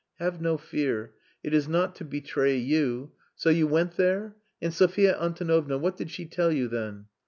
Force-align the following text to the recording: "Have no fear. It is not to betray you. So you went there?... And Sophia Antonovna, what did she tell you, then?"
"Have 0.17 0.41
no 0.41 0.57
fear. 0.57 1.13
It 1.43 1.53
is 1.53 1.67
not 1.67 1.93
to 1.97 2.03
betray 2.05 2.57
you. 2.57 3.11
So 3.35 3.51
you 3.51 3.67
went 3.67 3.97
there?... 3.97 4.35
And 4.59 4.73
Sophia 4.73 5.15
Antonovna, 5.21 5.77
what 5.77 5.95
did 5.95 6.09
she 6.09 6.25
tell 6.25 6.51
you, 6.51 6.67
then?" 6.67 7.05